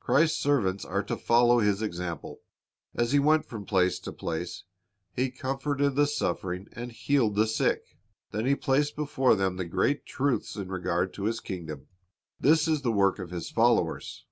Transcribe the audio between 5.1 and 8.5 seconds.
He comforted the suffering and healed the sick. Then